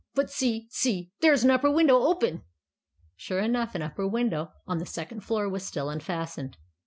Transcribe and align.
But 0.15 0.31
see! 0.31 0.65
see! 0.71 1.11
there 1.19 1.31
is 1.31 1.43
an 1.43 1.51
upper 1.51 1.69
window 1.69 1.99
open!" 2.01 2.41
Sure 3.15 3.37
enough, 3.37 3.75
an 3.75 3.83
upper 3.83 4.07
window 4.07 4.51
on 4.65 4.79
the 4.79 4.85
second 4.87 5.19
floor 5.21 5.47
was 5.47 5.63
still 5.63 5.91
unfastened. 5.91 6.57